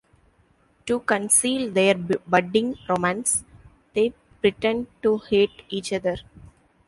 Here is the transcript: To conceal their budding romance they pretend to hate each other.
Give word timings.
To 0.87 0.99
conceal 1.01 1.69
their 1.71 1.93
budding 1.93 2.73
romance 2.89 3.43
they 3.93 4.13
pretend 4.41 4.87
to 5.03 5.19
hate 5.19 5.61
each 5.69 5.93
other. 5.93 6.15